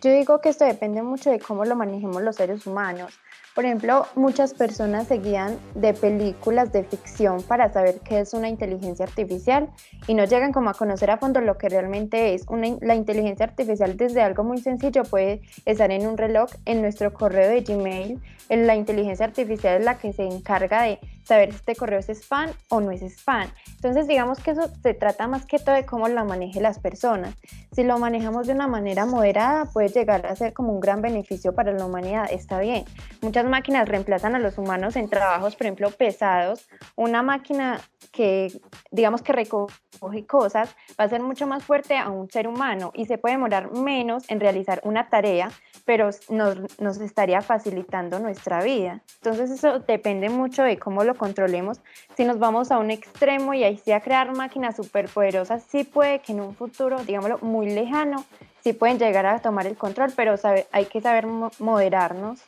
Yo 0.00 0.12
digo 0.12 0.40
que 0.40 0.48
esto 0.48 0.64
depende 0.64 1.00
mucho 1.00 1.30
de 1.30 1.38
cómo 1.38 1.64
lo 1.64 1.76
manejemos 1.76 2.20
los 2.22 2.34
seres 2.34 2.66
humanos. 2.66 3.20
Por 3.54 3.66
ejemplo, 3.66 4.06
muchas 4.14 4.54
personas 4.54 5.08
se 5.08 5.18
guían 5.18 5.58
de 5.74 5.92
películas 5.92 6.72
de 6.72 6.84
ficción 6.84 7.42
para 7.42 7.70
saber 7.70 8.00
qué 8.00 8.20
es 8.20 8.32
una 8.32 8.48
inteligencia 8.48 9.04
artificial 9.04 9.68
y 10.08 10.14
no 10.14 10.24
llegan 10.24 10.52
como 10.52 10.70
a 10.70 10.74
conocer 10.74 11.10
a 11.10 11.18
fondo 11.18 11.40
lo 11.42 11.58
que 11.58 11.68
realmente 11.68 12.32
es. 12.32 12.46
Una, 12.48 12.68
la 12.80 12.94
inteligencia 12.94 13.44
artificial 13.44 13.96
desde 13.98 14.22
algo 14.22 14.42
muy 14.42 14.58
sencillo 14.58 15.02
puede 15.04 15.42
estar 15.66 15.90
en 15.90 16.06
un 16.06 16.16
reloj, 16.16 16.50
en 16.64 16.80
nuestro 16.80 17.12
correo 17.12 17.48
de 17.50 17.60
Gmail. 17.60 18.20
La 18.48 18.74
inteligencia 18.74 19.26
artificial 19.26 19.80
es 19.80 19.84
la 19.84 19.98
que 19.98 20.14
se 20.14 20.24
encarga 20.24 20.82
de 20.84 20.98
saber 21.24 21.50
si 21.50 21.56
este 21.56 21.76
correo 21.76 21.98
es 21.98 22.08
spam 22.08 22.50
o 22.68 22.80
no 22.80 22.90
es 22.90 23.02
spam. 23.02 23.48
Entonces, 23.76 24.06
digamos 24.06 24.40
que 24.40 24.52
eso 24.52 24.70
se 24.82 24.94
trata 24.94 25.26
más 25.26 25.46
que 25.46 25.58
todo 25.58 25.74
de 25.74 25.86
cómo 25.86 26.08
lo 26.08 26.24
manejen 26.24 26.62
las 26.62 26.78
personas. 26.78 27.34
Si 27.72 27.84
lo 27.84 27.98
manejamos 27.98 28.46
de 28.46 28.52
una 28.52 28.68
manera 28.68 29.06
moderada, 29.06 29.64
puede 29.66 29.88
llegar 29.88 30.26
a 30.26 30.36
ser 30.36 30.52
como 30.52 30.72
un 30.72 30.80
gran 30.80 31.00
beneficio 31.02 31.54
para 31.54 31.72
la 31.72 31.86
humanidad. 31.86 32.26
Está 32.30 32.60
bien. 32.60 32.84
Muchas 33.22 33.46
máquinas 33.46 33.88
reemplazan 33.88 34.34
a 34.34 34.38
los 34.38 34.58
humanos 34.58 34.96
en 34.96 35.08
trabajos, 35.08 35.56
por 35.56 35.66
ejemplo, 35.66 35.90
pesados. 35.90 36.68
Una 36.96 37.22
máquina 37.22 37.80
que, 38.12 38.52
digamos 38.90 39.22
que 39.22 39.32
recoge 39.32 40.26
cosas, 40.26 40.74
va 41.00 41.04
a 41.04 41.08
ser 41.08 41.22
mucho 41.22 41.46
más 41.46 41.64
fuerte 41.64 41.96
a 41.96 42.10
un 42.10 42.30
ser 42.30 42.46
humano 42.46 42.92
y 42.94 43.06
se 43.06 43.18
puede 43.18 43.36
demorar 43.36 43.72
menos 43.72 44.28
en 44.28 44.40
realizar 44.40 44.80
una 44.84 45.08
tarea, 45.08 45.50
pero 45.84 46.10
nos, 46.28 46.80
nos 46.80 47.00
estaría 47.00 47.40
facilitando 47.40 48.18
nuestra 48.18 48.62
vida. 48.62 49.02
Entonces, 49.16 49.50
eso 49.50 49.80
depende 49.80 50.28
mucho 50.28 50.62
de 50.62 50.78
cómo 50.78 51.04
controlemos. 51.14 51.80
Si 52.16 52.24
nos 52.24 52.38
vamos 52.38 52.70
a 52.70 52.78
un 52.78 52.90
extremo 52.90 53.54
y 53.54 53.64
ahí 53.64 53.76
sí 53.76 53.92
a 53.92 54.00
crear 54.00 54.34
máquinas 54.34 54.76
superpoderosas, 54.76 55.62
sí 55.68 55.84
puede 55.84 56.20
que 56.20 56.32
en 56.32 56.40
un 56.40 56.54
futuro, 56.54 57.02
digámoslo, 57.04 57.38
muy 57.40 57.70
lejano, 57.70 58.24
sí 58.62 58.72
pueden 58.72 58.98
llegar 58.98 59.26
a 59.26 59.40
tomar 59.40 59.66
el 59.66 59.76
control, 59.76 60.12
pero 60.16 60.34
hay 60.72 60.84
que 60.86 61.00
saber 61.00 61.26
moderarnos. 61.26 62.40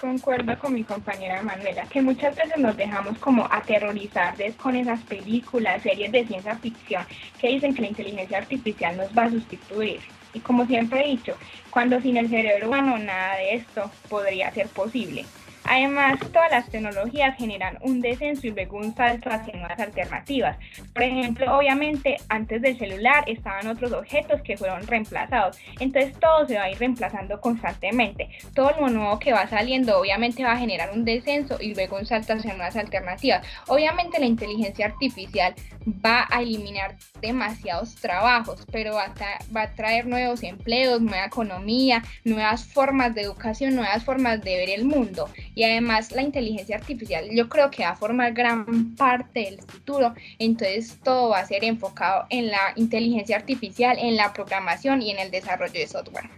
Concuerdo 0.00 0.58
con 0.58 0.74
mi 0.74 0.82
compañera 0.82 1.42
Manuela, 1.42 1.84
que 1.84 2.02
muchas 2.02 2.34
veces 2.34 2.58
nos 2.58 2.76
dejamos 2.76 3.16
como 3.18 3.46
aterrorizar 3.48 4.34
con 4.60 4.74
esas 4.74 5.00
películas, 5.02 5.80
series 5.80 6.10
de 6.10 6.26
ciencia 6.26 6.56
ficción 6.56 7.04
que 7.38 7.48
dicen 7.48 7.72
que 7.72 7.82
la 7.82 7.88
inteligencia 7.88 8.38
artificial 8.38 8.96
nos 8.96 9.16
va 9.16 9.26
a 9.26 9.30
sustituir. 9.30 10.00
Y 10.34 10.40
como 10.40 10.66
siempre 10.66 11.04
he 11.04 11.10
dicho, 11.10 11.36
cuando 11.70 12.00
sin 12.00 12.16
el 12.16 12.28
cerebro 12.28 12.66
humano 12.66 12.98
nada 12.98 13.36
de 13.36 13.54
esto 13.54 13.90
podría 14.08 14.50
ser 14.50 14.66
posible. 14.68 15.24
Además, 15.72 16.18
todas 16.34 16.50
las 16.50 16.68
tecnologías 16.68 17.34
generan 17.38 17.78
un 17.80 18.02
descenso 18.02 18.46
y 18.46 18.50
luego 18.50 18.76
un 18.76 18.94
salto 18.94 19.30
hacia 19.30 19.54
nuevas 19.54 19.80
alternativas. 19.80 20.58
Por 20.92 21.02
ejemplo, 21.02 21.56
obviamente, 21.56 22.18
antes 22.28 22.60
del 22.60 22.78
celular 22.78 23.24
estaban 23.26 23.66
otros 23.68 23.90
objetos 23.92 24.42
que 24.42 24.58
fueron 24.58 24.86
reemplazados. 24.86 25.56
Entonces, 25.80 26.12
todo 26.20 26.46
se 26.46 26.56
va 26.56 26.64
a 26.64 26.70
ir 26.70 26.78
reemplazando 26.78 27.40
constantemente. 27.40 28.28
Todo 28.54 28.72
lo 28.78 28.90
nuevo 28.90 29.18
que 29.18 29.32
va 29.32 29.46
saliendo, 29.46 29.98
obviamente, 29.98 30.44
va 30.44 30.52
a 30.52 30.58
generar 30.58 30.90
un 30.92 31.06
descenso 31.06 31.56
y 31.58 31.74
luego 31.74 31.96
un 31.96 32.04
salto 32.04 32.34
hacia 32.34 32.52
nuevas 32.52 32.76
alternativas. 32.76 33.42
Obviamente, 33.66 34.20
la 34.20 34.26
inteligencia 34.26 34.84
artificial 34.84 35.54
va 35.86 36.26
a 36.30 36.42
eliminar 36.42 36.96
demasiados 37.20 37.94
trabajos, 37.96 38.66
pero 38.70 38.94
va 38.94 39.12
a, 39.54 39.74
traer 39.74 40.06
nuevos 40.06 40.42
empleos, 40.42 41.00
nueva 41.00 41.24
economía, 41.24 42.02
nuevas 42.24 42.64
formas 42.66 43.14
de 43.14 43.22
educación, 43.22 43.74
nuevas 43.74 44.04
formas 44.04 44.42
de 44.42 44.56
ver 44.56 44.70
el 44.70 44.84
mundo. 44.84 45.28
Además 45.64 46.12
la 46.12 46.22
inteligencia 46.22 46.76
artificial 46.76 47.28
yo 47.30 47.48
creo 47.48 47.70
que 47.70 47.84
va 47.84 47.90
a 47.90 47.96
formar 47.96 48.32
gran 48.32 48.94
parte 48.96 49.40
del 49.40 49.60
futuro. 49.62 50.14
Entonces 50.38 50.98
todo 51.02 51.30
va 51.30 51.40
a 51.40 51.46
ser 51.46 51.64
enfocado 51.64 52.26
en 52.30 52.48
la 52.48 52.72
inteligencia 52.76 53.36
artificial, 53.36 53.96
en 53.98 54.16
la 54.16 54.32
programación 54.32 55.02
y 55.02 55.10
en 55.10 55.18
el 55.18 55.30
desarrollo 55.30 55.72
de 55.72 55.86
software. 55.86 56.30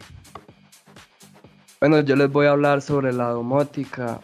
Bueno, 1.81 2.00
yo 2.00 2.16
les 2.16 2.31
voy 2.31 2.47
a 2.47 2.52
hablar 2.52 2.81
sobre 2.81 3.12
la 3.12 3.28
domótica, 3.28 4.21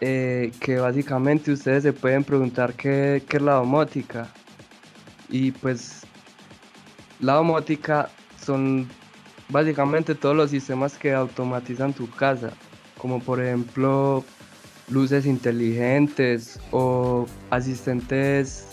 eh, 0.00 0.52
que 0.60 0.76
básicamente 0.76 1.50
ustedes 1.50 1.82
se 1.82 1.92
pueden 1.92 2.22
preguntar 2.22 2.74
qué, 2.74 3.22
qué 3.28 3.38
es 3.38 3.42
la 3.42 3.54
domótica. 3.54 4.28
Y 5.28 5.50
pues 5.50 6.02
la 7.18 7.34
domótica 7.34 8.08
son 8.40 8.88
básicamente 9.48 10.14
todos 10.14 10.36
los 10.36 10.50
sistemas 10.50 10.96
que 10.96 11.12
automatizan 11.12 11.92
tu 11.92 12.08
casa, 12.10 12.52
como 12.98 13.20
por 13.20 13.42
ejemplo 13.42 14.24
luces 14.88 15.26
inteligentes 15.26 16.60
o 16.70 17.26
asistentes 17.50 18.66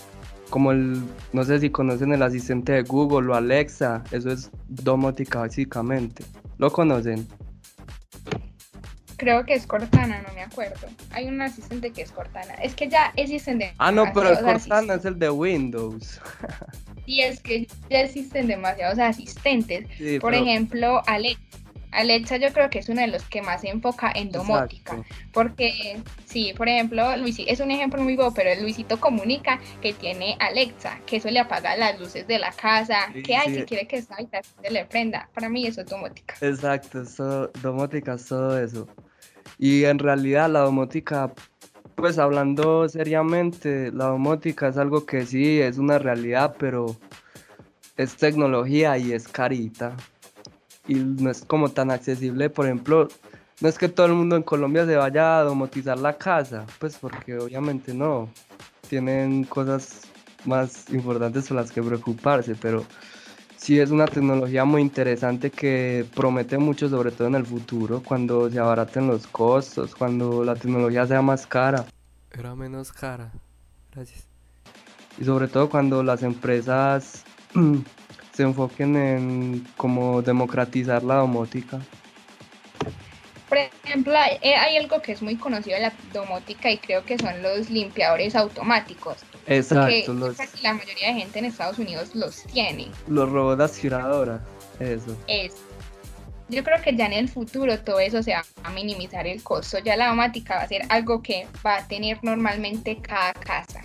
como 0.50 0.70
el, 0.70 1.02
no 1.32 1.42
sé 1.42 1.58
si 1.58 1.70
conocen 1.70 2.12
el 2.12 2.22
asistente 2.22 2.72
de 2.72 2.82
Google 2.82 3.32
o 3.32 3.34
Alexa, 3.34 4.04
eso 4.12 4.30
es 4.30 4.52
domótica 4.68 5.40
básicamente. 5.40 6.24
¿Lo 6.58 6.70
conocen? 6.70 7.26
Creo 9.16 9.44
que 9.44 9.54
es 9.54 9.66
Cortana, 9.66 10.22
no 10.22 10.32
me 10.34 10.42
acuerdo. 10.42 10.86
Hay 11.10 11.26
un 11.26 11.40
asistente 11.40 11.90
que 11.90 12.02
es 12.02 12.12
Cortana. 12.12 12.54
Es 12.54 12.74
que 12.74 12.88
ya 12.88 13.12
existen 13.16 13.58
de. 13.58 13.72
Ah, 13.78 13.90
no, 13.90 14.04
pero 14.12 14.38
Cortana 14.40 14.94
es 14.94 15.04
el 15.04 15.18
de 15.18 15.30
Windows. 15.30 16.20
y 17.06 17.22
es 17.22 17.40
que 17.40 17.66
ya 17.90 18.02
existen 18.02 18.46
demasiados 18.46 18.98
asistentes. 18.98 19.88
Por 20.20 20.34
ejemplo, 20.34 21.02
Alexa. 21.06 21.40
Alexa 21.94 22.36
yo 22.36 22.52
creo 22.52 22.68
que 22.70 22.80
es 22.80 22.88
uno 22.88 23.00
de 23.00 23.06
los 23.06 23.22
que 23.24 23.42
más 23.42 23.60
se 23.60 23.68
enfoca 23.68 24.10
en 24.14 24.30
domótica, 24.30 25.02
porque 25.32 26.02
sí, 26.26 26.52
por 26.56 26.68
ejemplo, 26.68 27.16
Luisito, 27.16 27.50
es 27.50 27.60
un 27.60 27.70
ejemplo 27.70 28.02
muy 28.02 28.16
bueno, 28.16 28.32
pero 28.34 28.60
Luisito 28.60 28.98
comunica 29.00 29.60
que 29.80 29.92
tiene 29.92 30.36
Alexa, 30.40 31.00
que 31.06 31.16
eso 31.16 31.30
le 31.30 31.40
apaga 31.40 31.76
las 31.76 31.98
luces 31.98 32.26
de 32.26 32.38
la 32.38 32.52
casa, 32.52 33.12
que 33.24 33.36
hay 33.36 33.54
que 33.54 33.64
quiere 33.64 33.86
que 33.86 33.96
esa 33.96 34.14
habitación 34.14 34.54
se 34.62 34.70
le 34.70 34.84
prenda. 34.84 35.28
Para 35.32 35.48
mí 35.48 35.66
eso 35.66 35.80
es 35.82 35.86
domótica. 35.86 36.34
Exacto, 36.40 37.02
eso, 37.02 37.48
domótica 37.62 38.14
es 38.14 38.26
todo 38.26 38.58
eso. 38.58 38.88
Y 39.58 39.84
en 39.84 39.98
realidad 39.98 40.50
la 40.50 40.60
domótica, 40.60 41.32
pues 41.94 42.18
hablando 42.18 42.88
seriamente, 42.88 43.92
la 43.92 44.06
domótica 44.06 44.68
es 44.68 44.76
algo 44.76 45.06
que 45.06 45.26
sí 45.26 45.60
es 45.60 45.78
una 45.78 45.98
realidad, 45.98 46.56
pero 46.58 46.96
es 47.96 48.16
tecnología 48.16 48.98
y 48.98 49.12
es 49.12 49.28
carita 49.28 49.96
y 50.86 50.94
no 50.94 51.30
es 51.30 51.44
como 51.44 51.68
tan 51.70 51.90
accesible, 51.90 52.50
por 52.50 52.66
ejemplo, 52.66 53.08
no 53.60 53.68
es 53.68 53.78
que 53.78 53.88
todo 53.88 54.06
el 54.06 54.12
mundo 54.12 54.36
en 54.36 54.42
Colombia 54.42 54.84
se 54.86 54.96
vaya 54.96 55.38
a 55.38 55.42
domotizar 55.44 55.98
la 55.98 56.16
casa, 56.18 56.66
pues 56.78 56.98
porque 56.98 57.38
obviamente 57.38 57.94
no, 57.94 58.28
tienen 58.88 59.44
cosas 59.44 60.02
más 60.44 60.90
importantes 60.90 61.48
por 61.48 61.56
las 61.56 61.72
que 61.72 61.82
preocuparse, 61.82 62.54
pero 62.54 62.84
sí 63.56 63.80
es 63.80 63.90
una 63.90 64.06
tecnología 64.06 64.64
muy 64.64 64.82
interesante 64.82 65.50
que 65.50 66.04
promete 66.14 66.58
mucho, 66.58 66.88
sobre 66.88 67.12
todo 67.12 67.28
en 67.28 67.36
el 67.36 67.46
futuro, 67.46 68.02
cuando 68.02 68.50
se 68.50 68.58
abaraten 68.58 69.06
los 69.06 69.26
costos, 69.26 69.94
cuando 69.94 70.44
la 70.44 70.54
tecnología 70.54 71.06
sea 71.06 71.22
más 71.22 71.46
cara. 71.46 71.86
Era 72.30 72.54
menos 72.54 72.92
cara, 72.92 73.32
gracias. 73.94 74.26
Y 75.16 75.24
sobre 75.24 75.48
todo 75.48 75.70
cuando 75.70 76.02
las 76.02 76.22
empresas 76.22 77.24
se 78.34 78.42
enfoquen 78.42 78.96
en 78.96 79.66
cómo 79.76 80.20
democratizar 80.22 81.02
la 81.02 81.16
domótica. 81.16 81.80
Por 83.48 83.58
ejemplo, 83.58 84.12
eh, 84.42 84.56
hay, 84.56 84.76
algo 84.76 85.00
que 85.00 85.12
es 85.12 85.22
muy 85.22 85.36
conocido 85.36 85.76
de 85.76 85.82
la 85.82 85.92
domótica 86.12 86.70
y 86.70 86.78
creo 86.78 87.04
que 87.04 87.16
son 87.16 87.40
los 87.42 87.70
limpiadores 87.70 88.34
automáticos. 88.34 89.18
Exacto. 89.46 90.12
Los... 90.12 90.36
La 90.62 90.74
mayoría 90.74 91.08
de 91.08 91.14
gente 91.14 91.38
en 91.38 91.44
Estados 91.44 91.78
Unidos 91.78 92.14
los 92.14 92.42
tiene. 92.44 92.88
Los 93.06 93.30
robots 93.30 93.62
aspiradoras, 93.62 94.40
eso. 94.80 95.16
Es. 95.28 95.54
Yo 96.48 96.64
creo 96.64 96.82
que 96.82 96.96
ya 96.96 97.06
en 97.06 97.12
el 97.12 97.28
futuro 97.28 97.78
todo 97.78 98.00
eso 98.00 98.22
se 98.22 98.32
va 98.32 98.44
a 98.64 98.70
minimizar 98.70 99.26
el 99.26 99.42
costo. 99.42 99.78
Ya 99.78 99.96
la 99.96 100.08
domótica 100.08 100.56
va 100.56 100.62
a 100.62 100.68
ser 100.68 100.82
algo 100.88 101.22
que 101.22 101.46
va 101.64 101.76
a 101.76 101.86
tener 101.86 102.18
normalmente 102.22 102.98
cada 103.00 103.32
casa. 103.34 103.82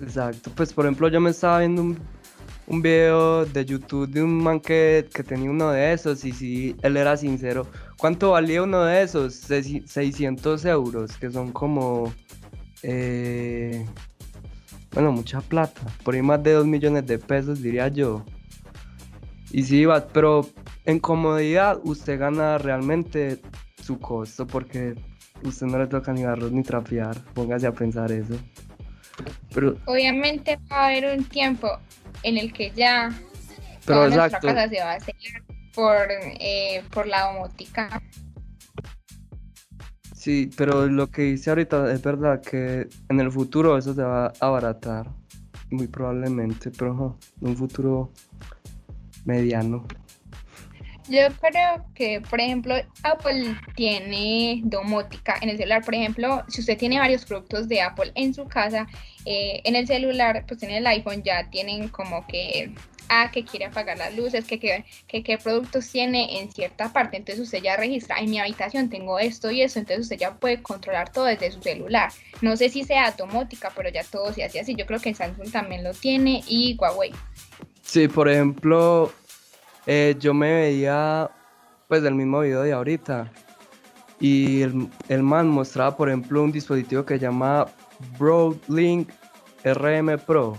Exacto. 0.00 0.50
Pues 0.54 0.72
por 0.72 0.84
ejemplo 0.86 1.08
yo 1.08 1.20
me 1.20 1.30
estaba 1.30 1.60
viendo 1.60 1.82
un 1.82 2.13
un 2.66 2.82
video 2.82 3.44
de 3.44 3.64
YouTube 3.64 4.08
de 4.08 4.22
un 4.22 4.42
man 4.42 4.60
que, 4.60 5.06
tenía 5.26 5.50
uno 5.50 5.70
de 5.70 5.92
esos 5.92 6.24
y 6.24 6.32
si 6.32 6.76
él 6.82 6.96
era 6.96 7.16
sincero. 7.16 7.66
¿Cuánto 7.98 8.30
valía 8.32 8.62
uno 8.62 8.84
de 8.84 9.02
esos? 9.02 9.34
600 9.34 10.64
euros, 10.64 11.16
que 11.16 11.30
son 11.30 11.52
como... 11.52 12.12
Eh, 12.82 13.84
bueno, 14.92 15.12
mucha 15.12 15.40
plata. 15.40 15.80
Por 16.04 16.14
ahí 16.14 16.22
más 16.22 16.42
de 16.42 16.52
2 16.52 16.66
millones 16.66 17.06
de 17.06 17.18
pesos, 17.18 17.62
diría 17.62 17.88
yo. 17.88 18.24
Y 19.50 19.64
sí, 19.64 19.84
va, 19.84 20.06
pero 20.08 20.48
en 20.84 20.98
comodidad 20.98 21.80
usted 21.84 22.18
gana 22.18 22.58
realmente 22.58 23.40
su 23.82 23.98
costo 23.98 24.46
porque 24.46 24.94
usted 25.42 25.66
no 25.66 25.78
le 25.78 25.86
toca 25.86 26.12
ni 26.12 26.24
arroz 26.24 26.52
ni 26.52 26.62
trapear. 26.62 27.22
Póngase 27.34 27.66
a 27.66 27.72
pensar 27.72 28.10
eso. 28.12 28.34
Pero... 29.54 29.76
Obviamente 29.86 30.58
va 30.70 30.84
a 30.84 30.86
haber 30.86 31.16
un 31.18 31.24
tiempo 31.24 31.68
en 32.24 32.38
el 32.38 32.52
que 32.52 32.72
ya 32.72 33.10
Pero 33.84 34.06
toda 34.06 34.08
nuestra 34.08 34.40
casa 34.40 34.68
se 34.68 34.80
va 34.80 34.92
a 34.92 34.94
hacer 34.96 35.14
por, 35.74 36.08
eh, 36.10 36.82
por 36.90 37.06
la 37.06 37.32
domótica. 37.32 38.02
Sí, 40.14 40.50
pero 40.56 40.86
lo 40.86 41.08
que 41.08 41.22
dice 41.22 41.50
ahorita 41.50 41.92
es 41.92 42.02
verdad 42.02 42.40
que 42.40 42.88
en 43.10 43.20
el 43.20 43.30
futuro 43.30 43.76
eso 43.76 43.92
se 43.92 44.02
va 44.02 44.26
a 44.26 44.32
abaratar, 44.40 45.10
muy 45.70 45.86
probablemente, 45.86 46.70
pero 46.70 47.18
en 47.42 47.48
un 47.48 47.56
futuro 47.56 48.10
mediano. 49.26 49.86
Yo 51.08 51.28
creo 51.40 51.84
que, 51.94 52.22
por 52.22 52.40
ejemplo, 52.40 52.74
Apple 53.02 53.56
tiene 53.76 54.62
domótica 54.64 55.36
en 55.42 55.50
el 55.50 55.58
celular. 55.58 55.84
Por 55.84 55.94
ejemplo, 55.94 56.42
si 56.48 56.60
usted 56.60 56.78
tiene 56.78 56.98
varios 56.98 57.26
productos 57.26 57.68
de 57.68 57.82
Apple 57.82 58.10
en 58.14 58.32
su 58.32 58.46
casa, 58.46 58.86
eh, 59.26 59.60
en 59.64 59.76
el 59.76 59.86
celular, 59.86 60.44
pues 60.48 60.62
en 60.62 60.70
el 60.70 60.86
iPhone 60.86 61.22
ya 61.22 61.50
tienen 61.50 61.88
como 61.88 62.26
que, 62.26 62.72
ah, 63.10 63.30
que 63.30 63.44
quiere 63.44 63.66
apagar 63.66 63.98
las 63.98 64.16
luces, 64.16 64.46
que 64.46 64.58
qué 65.06 65.38
productos 65.38 65.90
tiene 65.90 66.40
en 66.40 66.50
cierta 66.50 66.90
parte. 66.90 67.18
Entonces 67.18 67.44
usted 67.44 67.62
ya 67.62 67.76
registra, 67.76 68.18
en 68.18 68.30
mi 68.30 68.38
habitación 68.38 68.88
tengo 68.88 69.18
esto 69.18 69.50
y 69.50 69.60
eso, 69.60 69.78
entonces 69.78 70.04
usted 70.04 70.16
ya 70.16 70.34
puede 70.36 70.62
controlar 70.62 71.12
todo 71.12 71.26
desde 71.26 71.50
su 71.50 71.60
celular. 71.60 72.10
No 72.40 72.56
sé 72.56 72.70
si 72.70 72.82
sea 72.82 73.10
domótica, 73.10 73.70
pero 73.76 73.90
ya 73.90 74.04
todo 74.04 74.32
se 74.32 74.42
hace 74.42 74.60
así. 74.60 74.74
Yo 74.74 74.86
creo 74.86 75.00
que 75.00 75.12
Samsung 75.12 75.52
también 75.52 75.84
lo 75.84 75.92
tiene 75.92 76.42
y 76.48 76.78
Huawei. 76.78 77.12
Sí, 77.82 78.08
por 78.08 78.30
ejemplo, 78.30 79.12
eh, 79.86 80.16
yo 80.18 80.34
me 80.34 80.52
veía 80.52 81.30
pues 81.88 82.02
del 82.02 82.14
mismo 82.14 82.40
video 82.40 82.62
de 82.62 82.72
ahorita. 82.72 83.30
Y 84.20 84.62
el, 84.62 84.88
el, 85.08 85.22
man 85.22 85.48
mostraba 85.48 85.96
por 85.96 86.08
ejemplo 86.08 86.42
un 86.42 86.52
dispositivo 86.52 87.04
que 87.04 87.14
se 87.14 87.20
llama 87.20 87.66
Broadlink 88.18 89.10
RM 89.64 90.18
Pro 90.26 90.56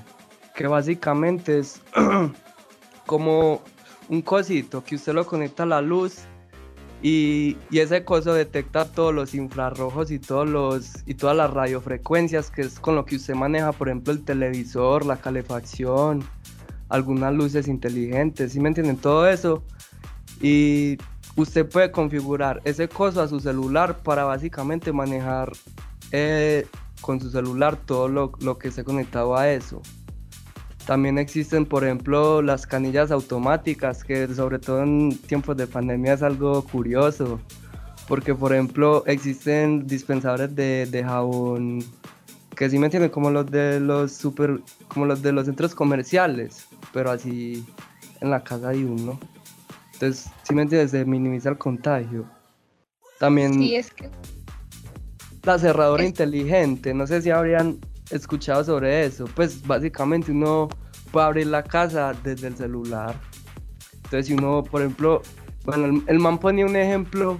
que 0.55 0.67
básicamente 0.67 1.59
es 1.59 1.81
como 3.05 3.61
un 4.09 4.21
cosito 4.21 4.83
que 4.83 4.95
usted 4.95 5.13
lo 5.13 5.25
conecta 5.25 5.63
a 5.63 5.67
la 5.67 5.81
luz 5.81 6.19
y, 7.01 7.57
y, 7.69 7.79
ese 7.79 8.05
coso 8.05 8.33
detecta 8.33 8.85
todos 8.85 9.13
los 9.13 9.35
infrarrojos 9.35 10.09
y 10.11 10.17
todos 10.17 10.49
los 10.49 11.03
y 11.05 11.15
todas 11.15 11.35
las 11.35 11.51
radiofrecuencias 11.51 12.49
que 12.49 12.61
es 12.61 12.79
con 12.79 12.95
lo 12.95 13.05
que 13.05 13.17
usted 13.17 13.35
maneja 13.35 13.73
por 13.73 13.89
ejemplo 13.89 14.13
el 14.13 14.23
televisor 14.23 15.05
la 15.05 15.17
calefacción 15.17 16.23
algunas 16.89 17.33
luces 17.33 17.67
inteligentes, 17.67 18.53
¿sí 18.53 18.59
me 18.59 18.69
entienden? 18.69 18.97
Todo 18.97 19.27
eso. 19.27 19.63
Y 20.41 20.97
usted 21.35 21.67
puede 21.67 21.91
configurar 21.91 22.61
ese 22.63 22.87
coso 22.87 23.21
a 23.21 23.27
su 23.27 23.39
celular 23.39 23.99
para 23.99 24.23
básicamente 24.23 24.91
manejar 24.91 25.51
eh, 26.11 26.67
con 27.01 27.19
su 27.19 27.29
celular 27.29 27.77
todo 27.77 28.07
lo, 28.07 28.31
lo, 28.39 28.57
que 28.57 28.69
esté 28.69 28.83
conectado 28.83 29.35
a 29.35 29.49
eso. 29.49 29.81
También 30.85 31.17
existen, 31.17 31.65
por 31.65 31.83
ejemplo, 31.83 32.41
las 32.41 32.67
canillas 32.67 33.09
automáticas, 33.11 34.03
que 34.03 34.27
sobre 34.33 34.59
todo 34.59 34.83
en 34.83 35.17
tiempos 35.17 35.57
de 35.57 35.65
pandemia 35.65 36.13
es 36.13 36.21
algo 36.21 36.63
curioso. 36.63 37.39
Porque, 38.07 38.35
por 38.35 38.53
ejemplo, 38.53 39.03
existen 39.07 39.87
dispensadores 39.87 40.55
de, 40.55 40.85
de 40.85 41.03
jabón 41.03 41.79
que 42.55 42.69
sí 42.69 42.77
me 42.79 42.85
entienden, 42.85 43.09
como 43.11 43.29
los 43.31 43.45
de 43.51 43.79
los 43.79 44.11
super, 44.13 44.61
como 44.87 45.05
los 45.05 45.21
de 45.21 45.31
los 45.31 45.45
centros 45.45 45.75
comerciales, 45.75 46.67
pero 46.93 47.11
así 47.11 47.65
en 48.21 48.29
la 48.29 48.43
casa 48.43 48.69
de 48.69 48.85
uno. 48.85 49.19
Entonces, 49.93 50.29
si 50.43 50.53
me 50.53 50.61
entiendes, 50.63 50.91
se 50.91 51.05
minimiza 51.05 51.49
el 51.49 51.57
contagio. 51.57 52.25
También 53.19 53.53
Sí, 53.53 53.75
es 53.75 53.91
que 53.91 54.09
la 55.43 55.59
cerradura 55.59 56.03
es- 56.03 56.09
inteligente, 56.09 56.93
no 56.93 57.05
sé 57.07 57.21
si 57.21 57.29
habrían 57.29 57.77
escuchado 58.09 58.63
sobre 58.63 59.05
eso. 59.05 59.25
Pues 59.35 59.65
básicamente 59.65 60.31
uno 60.31 60.67
puede 61.11 61.25
abrir 61.25 61.47
la 61.47 61.63
casa 61.63 62.13
desde 62.23 62.47
el 62.47 62.55
celular. 62.57 63.15
Entonces, 63.95 64.27
si 64.27 64.33
uno, 64.33 64.63
por 64.63 64.81
ejemplo, 64.81 65.21
bueno, 65.65 65.85
el, 65.85 66.03
el 66.07 66.19
man 66.19 66.37
ponía 66.39 66.65
un 66.65 66.75
ejemplo 66.75 67.37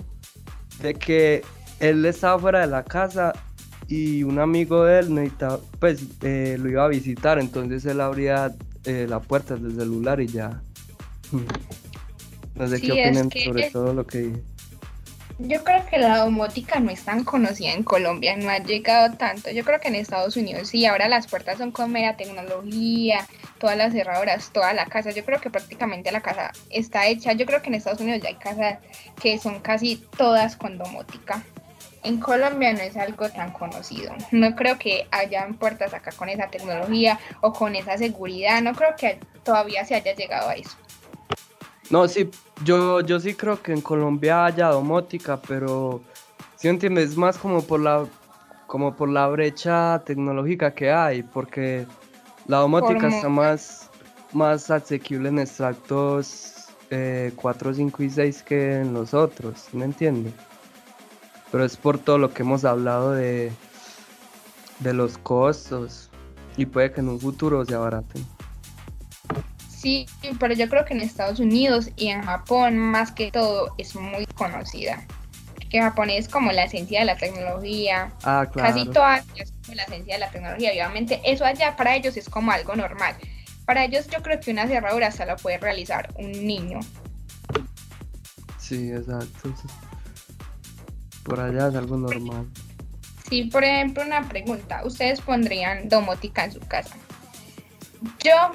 de 0.81 0.93
que 0.93 1.43
él 1.79 2.05
estaba 2.05 2.39
fuera 2.39 2.61
de 2.61 2.67
la 2.67 2.83
casa 2.83 3.33
y 3.87 4.23
un 4.23 4.39
amigo 4.39 4.83
de 4.85 4.99
él 4.99 5.13
necesitaba, 5.13 5.59
pues 5.79 6.03
eh, 6.21 6.57
lo 6.59 6.69
iba 6.69 6.85
a 6.85 6.87
visitar, 6.87 7.39
entonces 7.39 7.85
él 7.85 8.01
abría 8.01 8.53
eh, 8.85 9.05
la 9.09 9.19
puerta 9.19 9.55
del 9.55 9.75
celular 9.75 10.19
y 10.21 10.27
ya. 10.27 10.61
No 12.55 12.67
sé 12.67 12.77
Sí, 12.77 12.87
qué 12.87 12.93
es 13.03 13.07
opinan 13.09 13.29
que 13.29 13.43
sobre 13.45 13.67
es- 13.67 13.73
todo 13.73 13.93
lo 13.93 14.05
que 14.07 14.17
dije. 14.19 14.41
yo 15.39 15.63
creo 15.63 15.85
que 15.87 15.97
la 15.97 16.17
domótica 16.19 16.79
no 16.79 16.89
es 16.91 17.03
tan 17.03 17.23
conocida 17.25 17.73
en 17.73 17.83
Colombia, 17.83 18.37
no 18.37 18.49
ha 18.49 18.59
llegado 18.59 19.15
tanto. 19.17 19.51
Yo 19.51 19.63
creo 19.65 19.79
que 19.81 19.89
en 19.89 19.95
Estados 19.95 20.37
Unidos 20.37 20.69
sí, 20.69 20.85
ahora 20.85 21.09
las 21.09 21.27
puertas 21.27 21.57
son 21.57 21.71
con 21.71 21.91
mera 21.91 22.15
tecnología, 22.15 23.27
todas 23.59 23.77
las 23.77 23.91
cerraduras, 23.91 24.49
toda 24.51 24.73
la 24.73 24.85
casa. 24.85 25.11
Yo 25.11 25.25
creo 25.25 25.41
que 25.41 25.49
prácticamente 25.49 26.11
la 26.11 26.21
casa 26.21 26.51
está 26.69 27.07
hecha. 27.07 27.33
Yo 27.33 27.45
creo 27.45 27.61
que 27.61 27.67
en 27.67 27.75
Estados 27.75 27.99
Unidos 27.99 28.21
ya 28.23 28.29
hay 28.29 28.35
casas 28.35 28.79
que 29.21 29.37
son 29.37 29.59
casi 29.59 29.97
todas 30.17 30.55
con 30.55 30.77
domótica. 30.77 31.43
En 32.05 32.19
Colombia 32.19 32.71
no 32.71 32.79
es 32.79 32.95
algo 32.97 33.29
tan 33.29 33.51
conocido. 33.51 34.13
No 34.31 34.55
creo 34.55 34.77
que 34.77 35.07
hayan 35.11 35.55
puertas 35.55 35.93
acá 35.93 36.11
con 36.11 36.29
esa 36.29 36.47
tecnología 36.49 37.19
o 37.41 37.51
con 37.51 37.75
esa 37.75 37.97
seguridad. 37.97 38.61
No 38.61 38.73
creo 38.73 38.95
que 38.95 39.19
todavía 39.43 39.83
se 39.85 39.95
haya 39.95 40.13
llegado 40.13 40.49
a 40.49 40.53
eso. 40.53 40.77
No, 41.89 42.07
sí, 42.07 42.29
yo, 42.63 43.01
yo 43.01 43.19
sí 43.19 43.33
creo 43.33 43.61
que 43.61 43.71
en 43.73 43.81
Colombia 43.81 44.45
haya 44.45 44.67
domótica, 44.67 45.41
pero 45.41 46.01
si 46.55 46.67
entiendes, 46.67 47.11
es 47.11 47.17
más 47.17 47.37
como 47.37 47.61
por 47.61 47.79
la 47.79 48.05
como 48.67 48.95
por 48.95 49.09
la 49.09 49.27
brecha 49.27 50.01
tecnológica 50.05 50.73
que 50.73 50.91
hay, 50.91 51.23
porque 51.23 51.85
la 52.47 52.57
domótica 52.57 53.07
está 53.07 53.29
más, 53.29 53.89
más 54.33 54.69
asequible 54.71 55.29
en 55.29 55.39
extractos 55.39 56.67
eh, 56.89 57.31
4, 57.35 57.73
5 57.73 58.03
y 58.03 58.09
6 58.09 58.43
que 58.43 58.75
en 58.77 58.93
los 58.93 59.13
otros, 59.13 59.67
¿sí 59.69 59.77
¿me 59.77 59.85
entiendes? 59.85 60.33
Pero 61.55 61.63
es 61.63 61.77
por 61.77 61.97
todo 61.99 62.17
lo 62.17 62.33
que 62.33 62.43
hemos 62.43 62.65
hablado 62.65 63.13
de, 63.13 63.49
de 64.79 64.93
los 64.93 65.17
costos 65.17 66.09
y 66.57 66.65
puede 66.65 66.91
que 66.91 66.99
en 66.99 67.07
un 67.07 67.17
futuro 67.17 67.63
se 67.63 67.73
abaraten. 67.73 68.25
Sí, 69.69 70.05
pero 70.37 70.53
yo 70.53 70.67
creo 70.67 70.83
que 70.83 70.93
en 70.93 70.99
Estados 70.99 71.39
Unidos 71.39 71.91
y 71.95 72.07
en 72.07 72.23
Japón, 72.23 72.77
más 72.77 73.13
que 73.13 73.31
todo, 73.31 73.73
es 73.77 73.95
muy 73.95 74.25
conocida. 74.25 75.07
Que 75.69 75.79
Japón 75.79 76.09
es 76.09 76.27
como 76.27 76.51
la 76.51 76.65
esencia 76.65 76.99
de 76.99 77.05
la 77.05 77.15
tecnología. 77.15 78.11
Ah, 78.23 78.45
claro. 78.51 78.73
Casi 78.73 78.89
todas 78.89 79.25
es 79.37 79.53
como 79.63 79.75
la 79.75 79.83
esencia 79.83 80.15
de 80.15 80.19
la 80.19 80.31
tecnología. 80.31 80.71
Obviamente, 80.71 81.21
eso 81.23 81.45
allá 81.45 81.77
para 81.77 81.95
ellos 81.95 82.17
es 82.17 82.27
como 82.27 82.51
algo 82.51 82.75
normal. 82.75 83.15
Para 83.65 83.85
ellos, 83.85 84.07
yo 84.07 84.21
creo 84.21 84.41
que 84.41 84.51
una 84.51 84.67
cerradura 84.67 85.07
hasta 85.07 85.25
la 85.25 85.37
puede 85.37 85.57
realizar 85.57 86.13
un 86.17 86.33
niño. 86.33 86.81
Sí, 88.59 88.91
exacto. 88.91 89.53
Por 91.25 91.39
allá 91.39 91.69
es 91.69 91.75
algo 91.75 91.97
normal. 91.97 92.47
Sí, 93.27 93.45
por 93.45 93.63
ejemplo, 93.63 94.03
una 94.03 94.29
pregunta. 94.29 94.83
¿Ustedes 94.85 95.19
pondrían 95.19 95.89
domótica 95.89 96.45
en 96.45 96.51
su 96.51 96.59
casa? 96.59 96.95
Yo, 98.23 98.51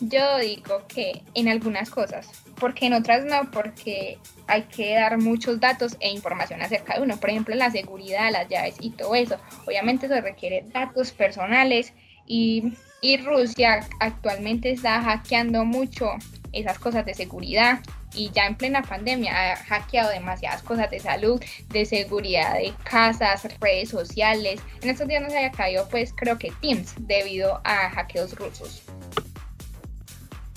yo 0.00 0.38
digo 0.38 0.84
que 0.88 1.22
en 1.34 1.48
algunas 1.48 1.90
cosas, 1.90 2.28
porque 2.58 2.86
en 2.86 2.94
otras 2.94 3.24
no, 3.24 3.48
porque 3.52 4.18
hay 4.48 4.62
que 4.62 4.94
dar 4.94 5.18
muchos 5.18 5.60
datos 5.60 5.96
e 6.00 6.10
información 6.10 6.60
acerca 6.62 6.96
de 6.96 7.02
uno. 7.02 7.16
Por 7.18 7.30
ejemplo, 7.30 7.54
la 7.54 7.70
seguridad, 7.70 8.32
las 8.32 8.48
llaves 8.48 8.74
y 8.80 8.90
todo 8.90 9.14
eso. 9.14 9.36
Obviamente 9.64 10.06
eso 10.06 10.20
requiere 10.20 10.66
datos 10.72 11.12
personales 11.12 11.92
y, 12.26 12.74
y 13.00 13.18
Rusia 13.18 13.86
actualmente 14.00 14.72
está 14.72 15.00
hackeando 15.00 15.64
mucho 15.64 16.10
esas 16.54 16.78
cosas 16.78 17.04
de 17.04 17.14
seguridad 17.14 17.80
y 18.14 18.30
ya 18.30 18.46
en 18.46 18.56
plena 18.56 18.82
pandemia 18.82 19.52
ha 19.52 19.56
hackeado 19.56 20.10
demasiadas 20.10 20.62
cosas 20.62 20.90
de 20.90 21.00
salud, 21.00 21.42
de 21.70 21.84
seguridad 21.84 22.54
de 22.54 22.72
casas, 22.84 23.46
redes 23.60 23.88
sociales. 23.88 24.60
En 24.82 24.90
estos 24.90 25.08
días 25.08 25.22
no 25.22 25.30
se 25.30 25.38
haya 25.38 25.50
caído, 25.50 25.86
pues 25.90 26.12
creo 26.16 26.38
que 26.38 26.52
Teams 26.60 26.94
debido 27.00 27.60
a 27.64 27.90
hackeos 27.90 28.34
rusos. 28.36 28.82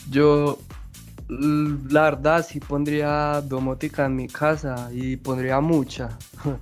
Yo, 0.10 0.60
la 1.28 2.04
verdad, 2.04 2.46
sí 2.48 2.60
pondría 2.60 3.42
domótica 3.42 4.06
en 4.06 4.16
mi 4.16 4.28
casa 4.28 4.90
y 4.94 5.18
pondría 5.18 5.60
mucha. 5.60 6.18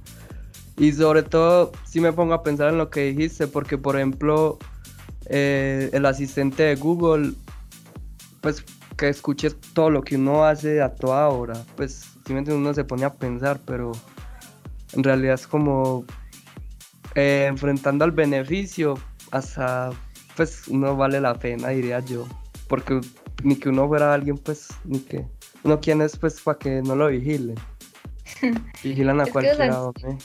Y 0.78 0.92
sobre 0.92 1.24
todo, 1.24 1.72
si 1.86 2.02
me 2.02 2.12
pongo 2.12 2.34
a 2.34 2.44
pensar 2.44 2.70
en 2.70 2.78
lo 2.78 2.90
que 2.90 3.06
dijiste, 3.06 3.48
porque 3.48 3.78
por 3.78 3.96
ejemplo, 3.96 4.60
eh, 5.28 5.90
el 5.94 6.06
asistente 6.06 6.64
de 6.64 6.76
Google, 6.76 7.34
pues 8.46 8.64
que 8.96 9.10
escuche 9.10 9.50
todo 9.74 9.90
lo 9.90 10.04
que 10.04 10.18
uno 10.18 10.46
hace 10.46 10.80
a 10.80 10.94
toda 10.94 11.28
hora, 11.30 11.56
pues 11.76 12.06
si 12.28 12.32
me 12.32 12.38
entiendes, 12.38 12.62
uno 12.62 12.76
se 12.76 12.84
pone 12.84 13.04
a 13.04 13.12
pensar, 13.12 13.60
pero 13.66 13.92
en 14.94 15.04
realidad 15.04 15.34
es 15.34 15.48
como 15.48 16.06
eh, 17.16 17.48
enfrentando 17.50 18.06
al 18.06 18.12
beneficio, 18.12 19.00
hasta 19.32 19.90
pues 20.36 20.70
no 20.70 20.96
vale 20.96 21.20
la 21.22 21.34
pena, 21.34 21.70
diría 21.70 22.02
yo, 22.02 22.28
porque 22.68 23.02
ni 23.44 23.56
que 23.56 23.70
uno 23.70 23.88
fuera 23.88 24.14
alguien, 24.14 24.38
pues, 24.38 24.68
ni 24.84 25.00
que 25.00 25.26
uno 25.64 25.80
quién 25.80 26.04
es, 26.04 26.16
pues, 26.16 26.40
para 26.40 26.60
que 26.60 26.84
no 26.84 26.96
lo 26.96 27.08
vigilen. 27.08 27.56
Vigilan 28.84 29.22
a 29.22 29.26
cualquiera, 29.26 29.82
hombre. 29.82 30.20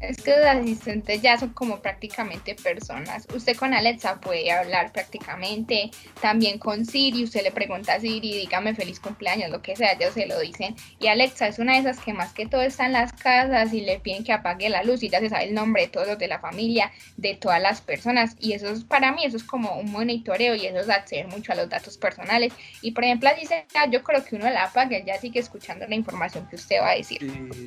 Es 0.00 0.22
que 0.22 0.30
los 0.30 0.46
asistentes 0.46 1.20
ya 1.22 1.36
son 1.38 1.50
como 1.50 1.80
prácticamente 1.80 2.54
personas. 2.54 3.26
Usted 3.34 3.56
con 3.56 3.74
Alexa 3.74 4.20
puede 4.20 4.50
hablar 4.52 4.92
prácticamente. 4.92 5.90
También 6.20 6.58
con 6.58 6.86
Siri, 6.86 7.24
usted 7.24 7.42
le 7.42 7.50
pregunta 7.50 7.94
a 7.94 8.00
Siri, 8.00 8.32
dígame 8.38 8.74
feliz 8.74 9.00
cumpleaños, 9.00 9.50
lo 9.50 9.60
que 9.60 9.74
sea, 9.74 9.92
ellos 9.92 10.14
se 10.14 10.26
lo 10.26 10.38
dicen. 10.38 10.76
Y 11.00 11.08
Alexa 11.08 11.48
es 11.48 11.58
una 11.58 11.72
de 11.74 11.80
esas 11.80 11.98
que 11.98 12.12
más 12.12 12.32
que 12.32 12.46
todo 12.46 12.62
está 12.62 12.86
en 12.86 12.92
las 12.92 13.12
casas 13.12 13.72
y 13.72 13.80
le 13.80 13.98
piden 13.98 14.22
que 14.22 14.32
apague 14.32 14.68
la 14.68 14.84
luz 14.84 15.02
y 15.02 15.08
ya 15.08 15.18
se 15.18 15.30
sabe 15.30 15.44
el 15.44 15.54
nombre 15.54 15.82
de 15.82 15.88
todos 15.88 16.06
los 16.06 16.18
de 16.18 16.28
la 16.28 16.38
familia, 16.38 16.92
de 17.16 17.34
todas 17.34 17.60
las 17.60 17.80
personas. 17.80 18.36
Y 18.38 18.52
eso 18.52 18.68
es 18.68 18.84
para 18.84 19.10
mí, 19.10 19.24
eso 19.24 19.36
es 19.36 19.44
como 19.44 19.78
un 19.80 19.90
monitoreo 19.90 20.54
y 20.54 20.66
eso 20.66 20.78
es 20.78 20.88
acceder 20.88 21.26
mucho 21.26 21.52
a 21.52 21.56
los 21.56 21.68
datos 21.68 21.98
personales. 21.98 22.52
Y 22.82 22.92
por 22.92 23.04
ejemplo, 23.04 23.30
así 23.30 23.46
sea, 23.46 23.64
yo 23.90 24.02
creo 24.04 24.24
que 24.24 24.36
uno 24.36 24.48
la 24.48 24.64
apaga 24.64 24.96
y 24.96 25.04
ya 25.04 25.18
sigue 25.18 25.40
escuchando 25.40 25.86
la 25.88 25.94
información 25.96 26.46
que 26.48 26.56
usted 26.56 26.80
va 26.80 26.90
a 26.90 26.94
decir. 26.94 27.18
Sí, 27.20 27.66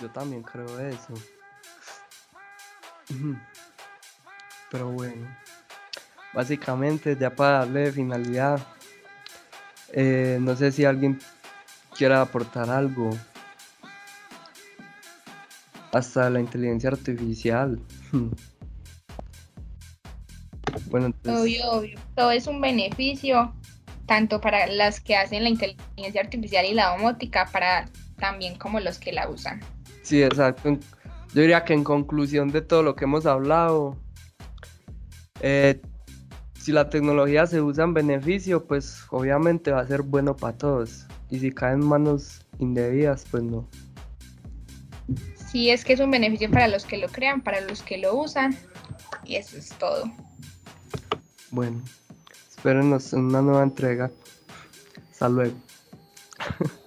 yo 0.00 0.10
también 0.10 0.42
creo 0.42 0.80
eso. 0.80 1.14
Pero 4.70 4.90
bueno, 4.90 5.26
básicamente 6.32 7.16
ya 7.18 7.34
para 7.34 7.60
darle 7.60 7.92
finalidad, 7.92 8.60
eh, 9.92 10.38
no 10.40 10.54
sé 10.56 10.70
si 10.70 10.84
alguien 10.84 11.18
quiera 11.96 12.20
aportar 12.20 12.70
algo. 12.70 13.10
Hasta 15.92 16.30
la 16.30 16.40
inteligencia 16.40 16.90
artificial. 16.90 17.80
Bueno, 20.86 21.06
entonces, 21.06 21.40
Obvio, 21.40 21.70
obvio. 21.70 21.98
Todo 22.16 22.32
es 22.32 22.48
un 22.48 22.60
beneficio, 22.60 23.54
tanto 24.06 24.40
para 24.40 24.66
las 24.66 25.00
que 25.00 25.14
hacen 25.14 25.44
la 25.44 25.48
inteligencia 25.48 26.20
artificial 26.20 26.66
y 26.66 26.74
la 26.74 26.96
domótica, 26.96 27.48
para 27.52 27.88
también 28.18 28.56
como 28.58 28.80
los 28.80 28.98
que 28.98 29.12
la 29.12 29.28
usan. 29.28 29.60
sí, 30.02 30.22
exacto. 30.22 30.78
Yo 31.34 31.42
diría 31.42 31.64
que 31.64 31.74
en 31.74 31.84
conclusión 31.84 32.50
de 32.50 32.60
todo 32.60 32.82
lo 32.82 32.96
que 32.96 33.04
hemos 33.04 33.24
hablado, 33.26 33.96
eh, 35.40 35.80
si 36.60 36.72
la 36.72 36.90
tecnología 36.90 37.46
se 37.46 37.60
usa 37.60 37.84
en 37.84 37.94
beneficio, 37.94 38.64
pues 38.66 39.02
obviamente 39.10 39.70
va 39.70 39.80
a 39.80 39.86
ser 39.86 40.02
bueno 40.02 40.36
para 40.36 40.58
todos. 40.58 41.06
Y 41.30 41.38
si 41.38 41.52
cae 41.52 41.74
en 41.74 41.86
manos 41.86 42.44
indebidas, 42.58 43.24
pues 43.30 43.44
no. 43.44 43.68
Sí, 45.50 45.70
es 45.70 45.84
que 45.84 45.92
es 45.94 46.00
un 46.00 46.10
beneficio 46.10 46.50
para 46.50 46.68
los 46.68 46.84
que 46.84 46.98
lo 46.98 47.08
crean, 47.08 47.40
para 47.40 47.60
los 47.60 47.82
que 47.82 47.98
lo 47.98 48.14
usan, 48.16 48.56
y 49.24 49.36
eso 49.36 49.56
es 49.56 49.70
todo. 49.70 50.10
Bueno, 51.50 51.80
espérenos 52.48 53.12
en 53.12 53.20
una 53.20 53.42
nueva 53.42 53.62
entrega. 53.62 54.10
Hasta 55.10 55.28
luego. 55.28 55.56